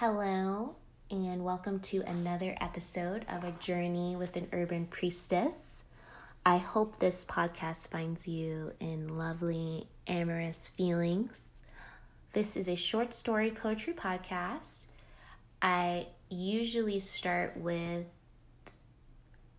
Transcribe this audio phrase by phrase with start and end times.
[0.00, 0.76] Hello,
[1.10, 5.56] and welcome to another episode of A Journey with an Urban Priestess.
[6.46, 11.32] I hope this podcast finds you in lovely, amorous feelings.
[12.32, 14.84] This is a short story poetry podcast.
[15.60, 18.06] I usually start with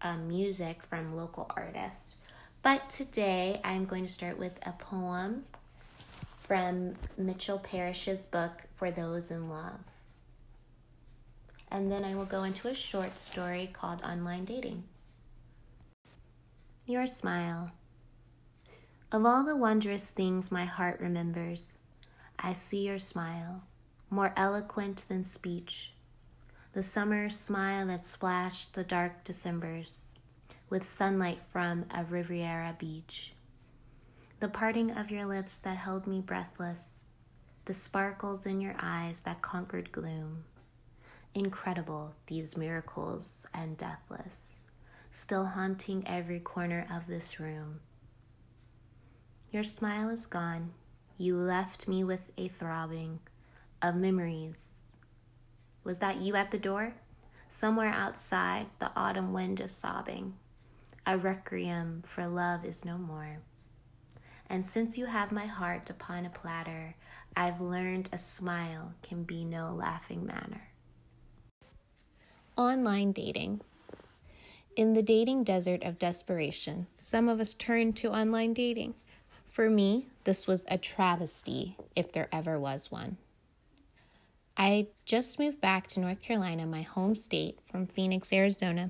[0.02, 2.16] uh, music from local artists,
[2.64, 5.44] but today I'm going to start with a poem
[6.38, 9.82] from Mitchell Parish's book, For Those in Love
[11.72, 14.84] and then I will go into a short story called Online Dating.
[16.86, 17.72] Your smile.
[19.12, 21.68] Of all the wondrous things my heart remembers,
[22.38, 23.64] I see your smile,
[24.10, 25.94] more eloquent than speech.
[26.74, 30.02] The summer smile that splashed the dark Decembers
[30.70, 33.34] with sunlight from a Riviera beach.
[34.40, 37.06] The parting of your lips that held me breathless,
[37.66, 40.46] the sparkles in your eyes that conquered gloom
[41.36, 44.60] Incredible, these miracles and deathless,
[45.12, 47.82] still haunting every corner of this room.
[49.52, 50.72] Your smile is gone.
[51.18, 53.20] You left me with a throbbing
[53.82, 54.70] of memories.
[55.84, 56.96] Was that you at the door?
[57.50, 60.36] Somewhere outside, the autumn wind is sobbing.
[61.06, 63.40] A requiem for love is no more.
[64.50, 66.96] And since you have my heart upon a platter,
[67.36, 70.69] I've learned a smile can be no laughing manner.
[72.60, 73.62] Online dating.
[74.76, 78.96] In the dating desert of desperation, some of us turn to online dating.
[79.50, 83.16] For me, this was a travesty, if there ever was one.
[84.58, 88.90] I just moved back to North Carolina, my home state, from Phoenix, Arizona,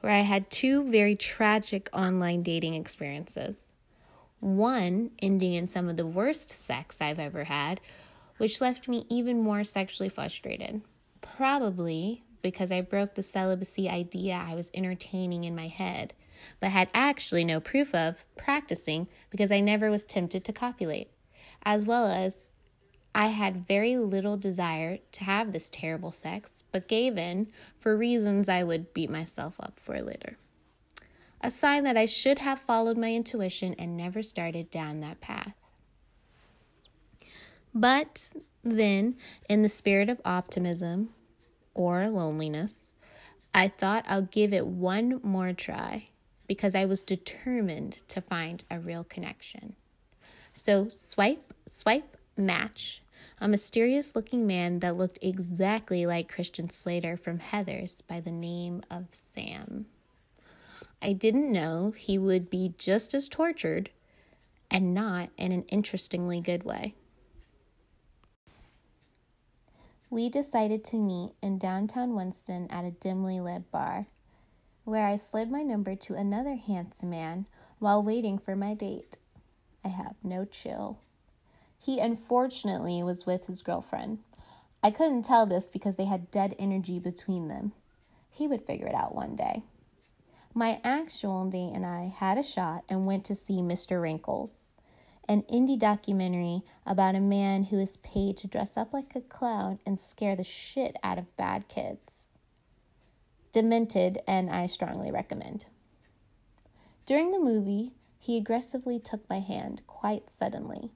[0.00, 3.56] where I had two very tragic online dating experiences.
[4.38, 7.80] One ending in some of the worst sex I've ever had,
[8.36, 10.82] which left me even more sexually frustrated.
[11.20, 16.12] Probably because I broke the celibacy idea I was entertaining in my head,
[16.60, 21.10] but had actually no proof of practicing because I never was tempted to copulate,
[21.64, 22.44] as well as
[23.14, 27.48] I had very little desire to have this terrible sex, but gave in
[27.78, 30.38] for reasons I would beat myself up for later.
[31.40, 35.54] A sign that I should have followed my intuition and never started down that path.
[37.74, 38.32] But
[38.62, 39.16] then,
[39.48, 41.10] in the spirit of optimism,
[41.74, 42.92] or loneliness,
[43.54, 46.08] I thought I'll give it one more try
[46.46, 49.74] because I was determined to find a real connection.
[50.52, 53.02] So, swipe, swipe, match.
[53.40, 58.82] A mysterious looking man that looked exactly like Christian Slater from Heathers by the name
[58.90, 59.86] of Sam.
[61.00, 63.90] I didn't know he would be just as tortured
[64.70, 66.94] and not in an interestingly good way.
[70.12, 74.04] We decided to meet in downtown Winston at a dimly lit bar,
[74.84, 77.46] where I slid my number to another handsome man
[77.78, 79.16] while waiting for my date.
[79.82, 81.00] I have no chill.
[81.78, 84.18] He unfortunately was with his girlfriend.
[84.82, 87.72] I couldn't tell this because they had dead energy between them.
[88.28, 89.62] He would figure it out one day.
[90.52, 94.02] My actual date and I had a shot and went to see Mr.
[94.02, 94.61] Wrinkles
[95.32, 99.78] an indie documentary about a man who is paid to dress up like a clown
[99.86, 102.26] and scare the shit out of bad kids.
[103.50, 105.66] Demented, and I strongly recommend.
[107.06, 110.90] During the movie, he aggressively took my hand quite suddenly.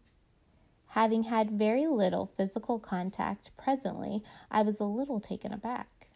[0.88, 6.08] Having had very little physical contact presently, I was a little taken aback.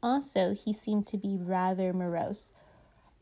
[0.00, 2.52] Also, he seemed to be rather morose.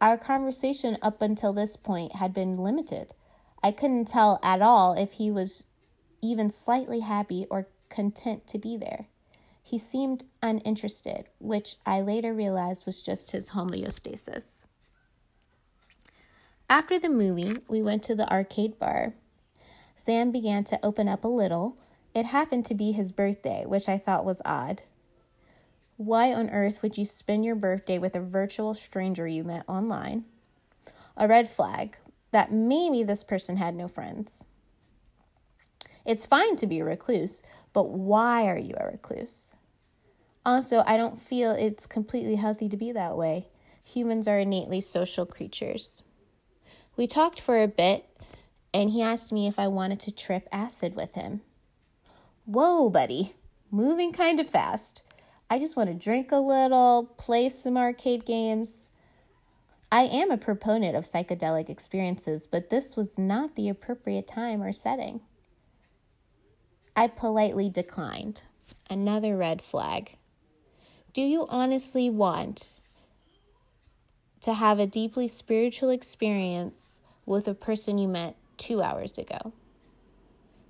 [0.02, 3.14] Our conversation up until this point had been limited
[3.62, 5.64] I couldn't tell at all if he was
[6.20, 9.06] even slightly happy or content to be there.
[9.62, 14.64] He seemed uninterested, which I later realized was just his homeostasis.
[16.68, 19.12] After the movie, we went to the arcade bar.
[19.94, 21.76] Sam began to open up a little.
[22.14, 24.82] It happened to be his birthday, which I thought was odd.
[25.96, 30.24] Why on earth would you spend your birthday with a virtual stranger you met online?
[31.16, 31.96] A red flag,
[32.32, 34.44] that maybe this person had no friends.
[36.04, 37.42] It's fine to be a recluse,
[37.72, 39.54] but why are you a recluse?
[40.44, 43.48] Also, I don't feel it's completely healthy to be that way.
[43.84, 46.02] Humans are innately social creatures.
[46.96, 48.06] We talked for a bit,
[48.74, 51.42] and he asked me if I wanted to trip acid with him.
[52.44, 53.34] Whoa, buddy,
[53.70, 55.02] moving kind of fast.
[55.48, 58.81] I just want to drink a little, play some arcade games.
[59.92, 64.72] I am a proponent of psychedelic experiences, but this was not the appropriate time or
[64.72, 65.20] setting.
[66.96, 68.40] I politely declined,
[68.88, 70.16] Another red flag.
[71.12, 72.80] Do you honestly want
[74.40, 79.52] to have a deeply spiritual experience with a person you met two hours ago?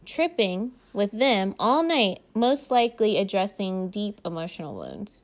[0.05, 5.23] Tripping with them all night, most likely addressing deep emotional wounds.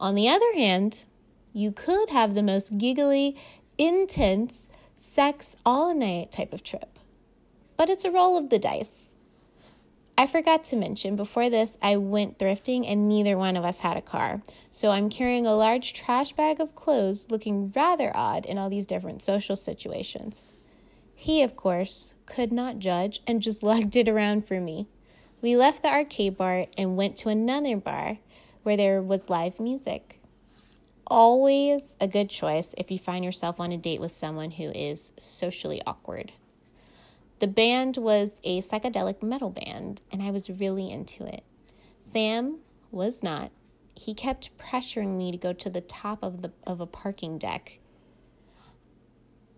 [0.00, 1.04] On the other hand,
[1.54, 3.36] you could have the most giggly,
[3.78, 4.66] intense,
[4.98, 6.98] sex all night type of trip.
[7.76, 9.14] But it's a roll of the dice.
[10.18, 13.96] I forgot to mention before this, I went thrifting and neither one of us had
[13.96, 14.40] a car.
[14.70, 18.86] So I'm carrying a large trash bag of clothes looking rather odd in all these
[18.86, 20.48] different social situations.
[21.14, 24.88] He, of course, could not judge and just lugged it around for me.
[25.40, 28.18] We left the arcade bar and went to another bar
[28.62, 30.13] where there was live music.
[31.06, 35.12] Always a good choice if you find yourself on a date with someone who is
[35.18, 36.32] socially awkward.
[37.40, 41.42] The band was a psychedelic metal band, and I was really into it.
[42.00, 42.58] Sam
[42.90, 43.50] was not.
[43.94, 47.78] He kept pressuring me to go to the top of the of a parking deck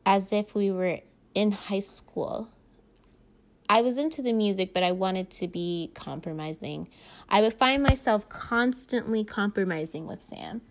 [0.04, 1.00] as if we were
[1.34, 2.49] in high school.
[3.69, 6.88] I was into the music, but I wanted to be compromising.
[7.28, 10.62] I would find myself constantly compromising with Sam.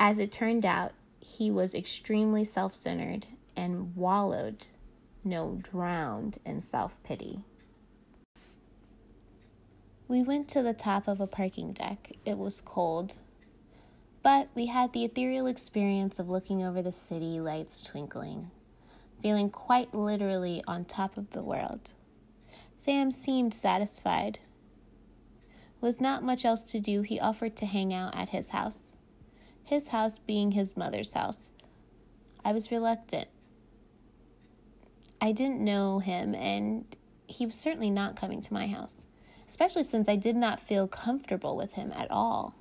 [0.00, 4.66] As it turned out, he was extremely self centered and wallowed,
[5.24, 7.40] no, drowned in self pity.
[10.06, 12.12] We went to the top of a parking deck.
[12.24, 13.14] It was cold,
[14.22, 18.50] but we had the ethereal experience of looking over the city lights twinkling,
[19.20, 21.92] feeling quite literally on top of the world.
[22.76, 24.38] Sam seemed satisfied.
[25.80, 28.87] With not much else to do, he offered to hang out at his house,
[29.68, 31.50] his house being his mother's house.
[32.44, 33.28] I was reluctant.
[35.20, 36.84] I didn't know him, and
[37.26, 39.06] he was certainly not coming to my house,
[39.46, 42.54] especially since I did not feel comfortable with him at all.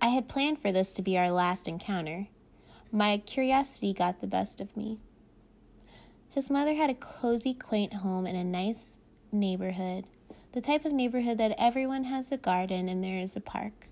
[0.00, 2.28] I had planned for this to be our last encounter.
[2.90, 4.98] My curiosity got the best of me.
[6.30, 8.98] His mother had a cozy, quaint home in a nice
[9.30, 10.06] neighborhood,
[10.52, 13.91] the type of neighborhood that everyone has a garden and there is a park.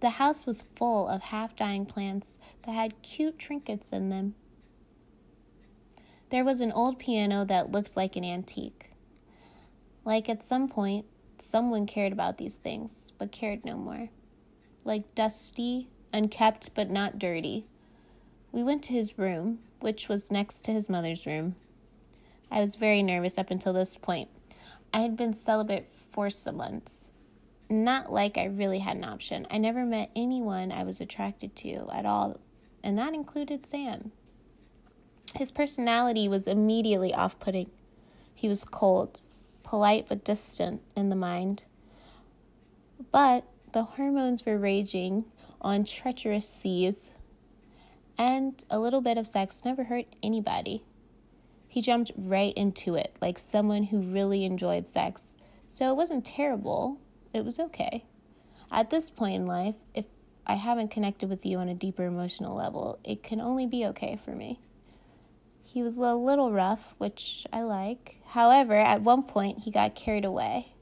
[0.00, 4.34] The house was full of half dying plants that had cute trinkets in them.
[6.30, 8.90] There was an old piano that looks like an antique.
[10.04, 11.06] Like at some point,
[11.38, 14.10] someone cared about these things, but cared no more.
[14.84, 17.66] Like dusty, unkept, but not dirty.
[18.52, 21.56] We went to his room, which was next to his mother's room.
[22.50, 24.28] I was very nervous up until this point.
[24.92, 26.97] I had been celibate for some months.
[27.70, 29.46] Not like I really had an option.
[29.50, 32.40] I never met anyone I was attracted to at all,
[32.82, 34.12] and that included Sam.
[35.34, 37.70] His personality was immediately off putting.
[38.34, 39.20] He was cold,
[39.62, 41.64] polite but distant in the mind.
[43.12, 45.26] But the hormones were raging
[45.60, 47.06] on treacherous seas
[48.18, 50.82] and a little bit of sex never hurt anybody.
[51.68, 55.36] He jumped right into it like someone who really enjoyed sex.
[55.68, 56.98] So it wasn't terrible,
[57.32, 58.04] it was okay.
[58.70, 60.04] At this point in life, if
[60.46, 64.18] I haven't connected with you on a deeper emotional level, it can only be okay
[64.24, 64.60] for me.
[65.62, 68.16] He was a little rough, which I like.
[68.28, 70.72] However, at one point, he got carried away.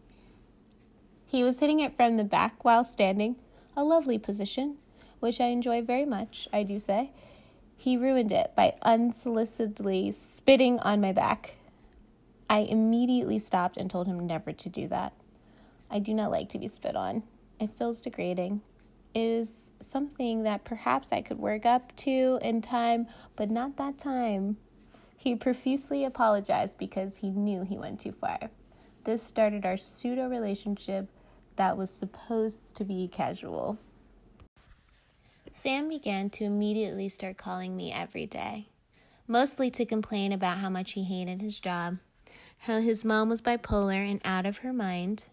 [1.27, 3.37] He was hitting it from the back while standing,
[3.77, 4.77] a lovely position,
[5.19, 7.11] which I enjoy very much, I do say.
[7.77, 11.57] He ruined it by unsolicitedly spitting on my back.
[12.49, 15.13] I immediately stopped and told him never to do that.
[15.91, 17.23] I do not like to be spit on.
[17.59, 18.63] It feels degrading.
[19.15, 23.99] It is something that perhaps I could work up to in time, but not that
[23.99, 24.59] time.
[25.17, 28.39] He profusely apologized because he knew he went too far.
[29.05, 31.09] This started our pseudo relationship
[31.57, 33.79] that was supposed to be casual.
[35.53, 38.67] Sam began to immediately start calling me every day,
[39.27, 41.97] mostly to complain about how much he hated his job,
[42.59, 45.29] how his mom was bipolar and out of her mind.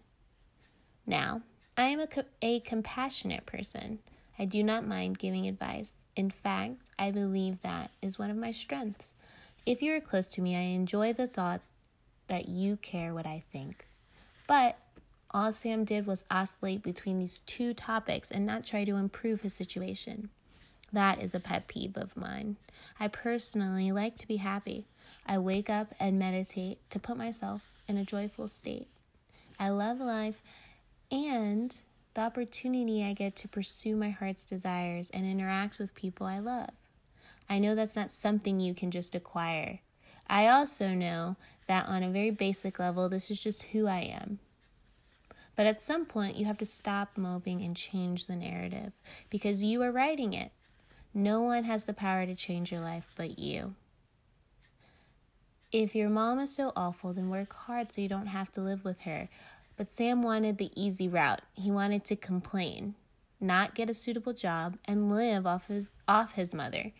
[1.06, 1.42] Now,
[1.76, 3.98] I am a, co- a compassionate person.
[4.38, 5.92] I do not mind giving advice.
[6.16, 9.12] In fact, I believe that is one of my strengths.
[9.66, 11.60] If you are close to me, I enjoy the thought
[12.28, 13.86] that you care what I think.
[14.46, 14.78] But
[15.30, 19.54] all Sam did was oscillate between these two topics and not try to improve his
[19.54, 20.30] situation.
[20.92, 22.56] That is a pet peeve of mine.
[23.00, 24.86] I personally like to be happy.
[25.26, 28.86] I wake up and meditate to put myself in a joyful state.
[29.58, 30.40] I love life
[31.10, 31.74] and
[32.14, 36.70] the opportunity I get to pursue my heart's desires and interact with people I love.
[37.48, 39.80] I know that's not something you can just acquire.
[40.28, 44.38] I also know that on a very basic level, this is just who I am.
[45.56, 48.92] But at some point, you have to stop moping and change the narrative
[49.30, 50.50] because you are writing it.
[51.12, 53.74] No one has the power to change your life but you.
[55.70, 58.84] If your mom is so awful, then work hard so you don't have to live
[58.84, 59.28] with her.
[59.76, 61.42] But Sam wanted the easy route.
[61.54, 62.94] He wanted to complain,
[63.40, 66.92] not get a suitable job, and live off his off his mother.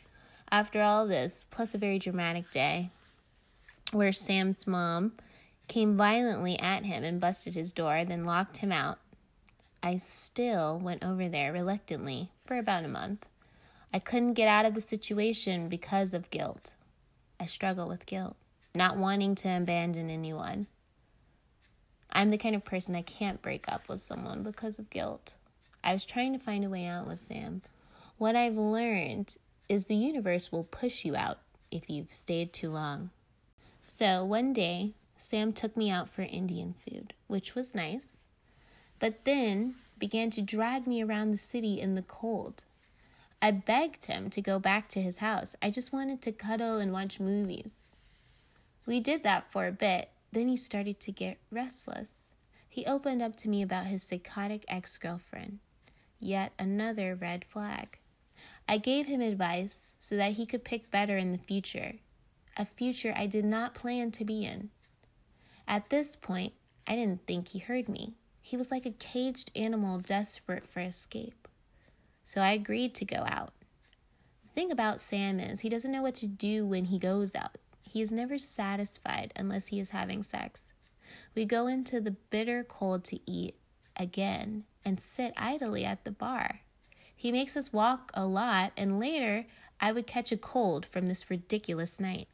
[0.51, 2.91] After all this, plus a very dramatic day,
[3.93, 5.13] where Sam's mom
[5.69, 8.99] came violently at him and busted his door, then locked him out.
[9.83, 13.29] I still went over there reluctantly for about a month.
[13.93, 16.75] I couldn't get out of the situation because of guilt.
[17.39, 18.37] I struggle with guilt,
[18.75, 20.67] not wanting to abandon anyone.
[22.15, 25.35] I'm the kind of person that can't break up with someone because of guilt.
[25.83, 27.63] I was trying to find a way out with Sam.
[28.19, 29.37] What I've learned
[29.69, 31.39] is the universe will push you out
[31.71, 33.11] if you've stayed too long.
[33.83, 38.21] So one day, Sam took me out for Indian food, which was nice,
[38.99, 42.63] but then began to drag me around the city in the cold.
[43.43, 45.55] I begged him to go back to his house.
[45.61, 47.73] I just wanted to cuddle and watch movies.
[48.87, 52.11] We did that for a bit, then he started to get restless.
[52.69, 55.61] He opened up to me about his psychotic ex girlfriend.
[56.19, 57.99] Yet another red flag.
[58.69, 61.95] I gave him advice so that he could pick better in the future,
[62.57, 64.71] a future I did not plan to be in.
[65.69, 66.53] At this point,
[66.87, 68.15] I didn't think he heard me.
[68.41, 71.49] He was like a caged animal desperate for escape.
[72.25, 73.53] So I agreed to go out.
[74.43, 77.57] The thing about Sam is he doesn't know what to do when he goes out.
[77.95, 80.65] He is never satisfied unless he is having sex.
[81.37, 83.55] We go into the bitter cold to eat
[83.97, 86.59] again and sit idly at the bar.
[87.15, 89.47] He makes us walk a lot, and later
[89.81, 92.27] I would catch a cold from this ridiculous night.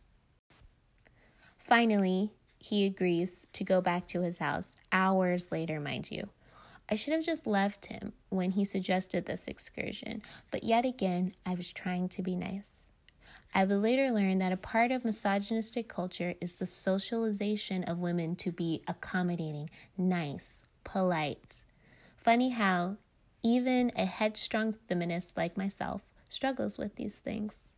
[1.59, 6.31] Finally, he agrees to go back to his house, hours later, mind you.
[6.89, 11.55] I should have just left him when he suggested this excursion, but yet again, I
[11.55, 12.89] was trying to be nice.
[13.53, 18.37] I would later learn that a part of misogynistic culture is the socialization of women
[18.37, 21.63] to be accommodating, nice, polite.
[22.17, 22.97] Funny how
[23.43, 27.73] even a headstrong feminist like myself struggles with these things.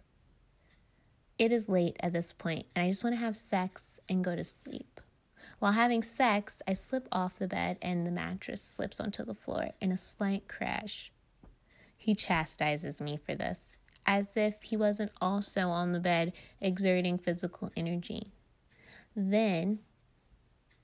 [1.39, 4.37] It is late at this point, and I just want to have sex and go
[4.37, 5.01] to sleep.
[5.59, 9.71] While having sex, I slip off the bed and the mattress slips onto the floor
[9.81, 11.13] in a slight crash.
[11.97, 13.77] He chastises me for this,
[14.13, 18.31] as if he wasn't also on the bed exerting physical energy.
[19.17, 19.79] Then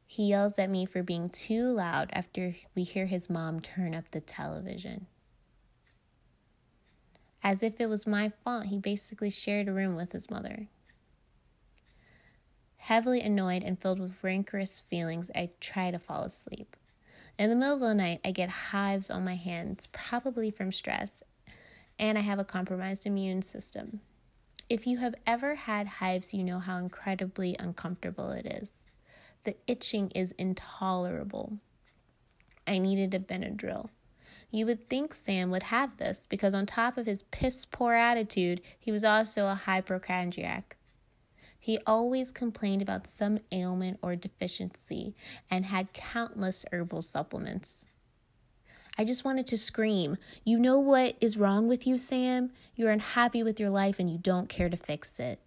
[0.07, 4.11] he yells at me for being too loud after we hear his mom turn up
[4.11, 5.09] the television.
[7.43, 10.69] As if it was my fault, he basically shared a room with his mother.
[12.79, 16.77] Heavily annoyed and filled with rancorous feelings, I try to fall asleep.
[17.39, 21.23] In the middle of the night, I get hives on my hands, probably from stress,
[21.99, 24.01] and I have a compromised immune system.
[24.69, 28.71] If you have ever had hives, you know how incredibly uncomfortable it is.
[29.45, 31.59] The itching is intolerable.
[32.67, 33.89] I needed a Benadryl.
[34.51, 38.61] You would think Sam would have this because, on top of his piss poor attitude,
[38.79, 40.77] he was also a hypochondriac.
[41.59, 45.15] He always complained about some ailment or deficiency
[45.51, 47.85] and had countless herbal supplements.
[49.01, 52.51] I just wanted to scream, You know what is wrong with you, Sam?
[52.75, 55.39] You're unhappy with your life and you don't care to fix it.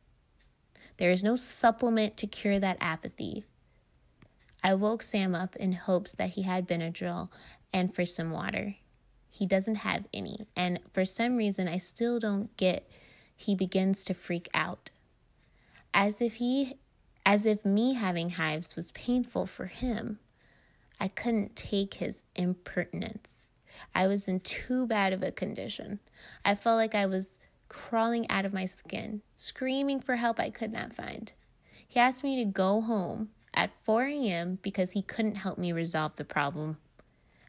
[0.96, 3.44] There is no supplement to cure that apathy.
[4.64, 7.30] I woke Sam up in hopes that he had Benadryl
[7.74, 8.76] and for some water.
[9.30, 12.90] He doesn't have any, and for some reason, I still don't get
[13.36, 14.92] he begins to freak out
[15.94, 16.78] as if he
[17.26, 20.20] as if me having hives was painful for him.
[21.00, 23.41] I couldn't take his impertinence.
[23.94, 26.00] I was in too bad of a condition.
[26.46, 27.38] I felt like I was
[27.70, 31.32] crawling out of my skin, screaming for help I could not find.
[31.88, 34.60] He asked me to go home at 4 a.m.
[34.62, 36.78] because he couldn't help me resolve the problem.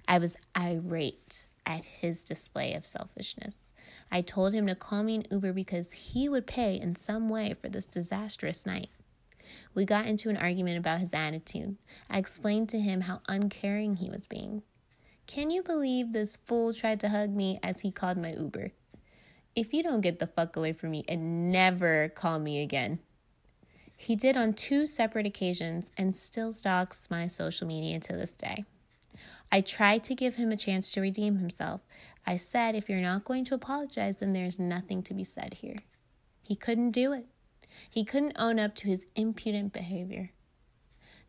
[0.09, 3.71] I was irate at his display of selfishness.
[4.11, 7.55] I told him to call me an Uber because he would pay in some way
[7.61, 8.89] for this disastrous night.
[9.75, 11.77] We got into an argument about his attitude.
[12.11, 14.63] I explained to him how uncaring he was being.
[15.33, 18.73] Can you believe this fool tried to hug me as he called my Uber?
[19.57, 22.99] If you don't get the fuck away from me and never call me again.
[23.97, 28.67] He did on two separate occasions and still stalks my social media to this day.
[29.51, 31.81] I tried to give him a chance to redeem himself.
[32.27, 35.79] I said, if you're not going to apologize, then there's nothing to be said here.
[36.43, 37.25] He couldn't do it.
[37.89, 40.33] He couldn't own up to his impudent behavior.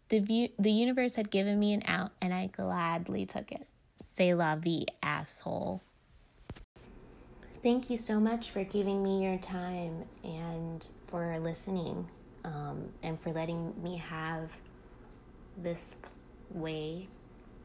[0.09, 3.65] The, view, the universe had given me an out, and I gladly took it.
[4.15, 5.81] Say la vie, asshole.
[7.63, 12.07] Thank you so much for giving me your time and for listening
[12.43, 14.51] um, and for letting me have
[15.57, 15.95] this
[16.51, 17.07] way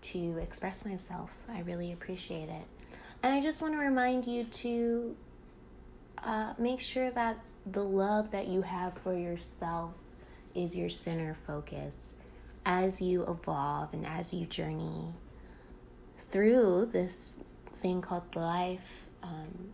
[0.01, 1.31] to express myself.
[1.49, 2.65] I really appreciate it.
[3.23, 5.17] And I just want to remind you to
[6.23, 9.93] uh, make sure that the love that you have for yourself
[10.55, 12.15] is your center focus
[12.65, 15.15] as you evolve and as you journey
[16.31, 17.37] through this
[17.75, 19.07] thing called life.
[19.23, 19.73] Um,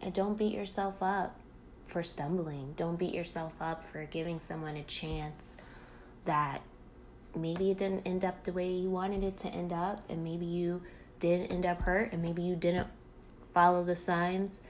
[0.00, 1.38] and don't beat yourself up
[1.84, 2.74] for stumbling.
[2.76, 5.52] Don't beat yourself up for giving someone a chance
[6.24, 6.62] that
[7.34, 10.46] maybe it didn't end up the way you wanted it to end up, and maybe
[10.46, 10.82] you
[11.20, 12.88] did end up hurt, and maybe you didn't
[13.52, 14.60] follow the signs.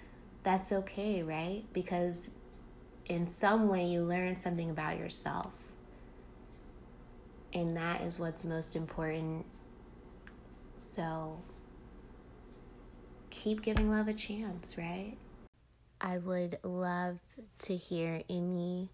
[0.43, 1.65] That's okay, right?
[1.73, 2.31] Because
[3.07, 5.53] in some way you learn something about yourself.
[7.53, 9.47] And that is what's most important.
[10.91, 11.39] So
[13.31, 15.17] keep giving love a chance, right?
[16.01, 17.19] I would love
[17.61, 18.91] to hear any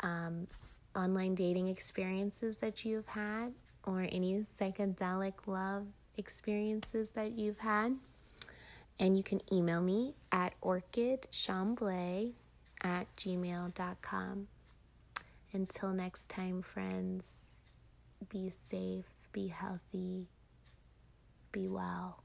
[0.00, 0.46] um,
[0.94, 3.52] online dating experiences that you've had
[3.84, 5.86] or any psychedelic love
[6.16, 7.96] experiences that you've had.
[8.98, 12.32] And you can email me at orchidchamblay
[12.82, 14.48] at gmail.com.
[15.52, 17.56] Until next time, friends,
[18.28, 20.28] be safe, be healthy,
[21.52, 22.24] be well.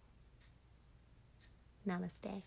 [1.88, 2.43] Namaste.